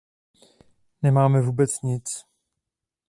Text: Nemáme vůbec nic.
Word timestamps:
Nemáme 1.01 1.41
vůbec 1.41 1.81
nic. 1.83 2.05